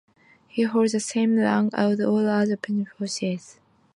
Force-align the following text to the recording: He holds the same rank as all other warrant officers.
He 0.47 0.63
holds 0.63 0.93
the 0.93 0.99
same 0.99 1.35
rank 1.37 1.75
as 1.75 2.01
all 2.01 2.27
other 2.27 2.57
warrant 2.59 2.87
officers. 2.93 3.59